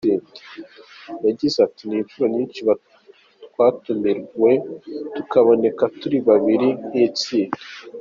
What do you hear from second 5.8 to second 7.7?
turi babiri nk’itsinda.